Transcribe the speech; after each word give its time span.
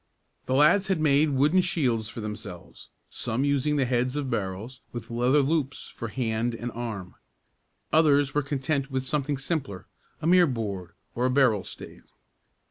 The 0.47 0.55
lads 0.55 0.87
had 0.87 0.99
made 0.99 1.29
wooden 1.35 1.61
shields 1.61 2.09
for 2.09 2.21
themselves, 2.21 2.89
some 3.11 3.43
using 3.45 3.75
the 3.75 3.85
heads 3.85 4.15
of 4.15 4.31
barrels, 4.31 4.81
with 4.91 5.11
leather 5.11 5.43
loops 5.43 5.89
for 5.89 6.07
hand 6.07 6.55
and 6.55 6.71
arm. 6.71 7.13
Others 7.93 8.33
were 8.33 8.41
content 8.41 8.89
with 8.89 9.03
something 9.03 9.37
simpler, 9.37 9.85
a 10.19 10.25
mere 10.25 10.47
board, 10.47 10.93
or 11.13 11.27
a 11.27 11.29
barrel 11.29 11.63
stave. 11.63 12.05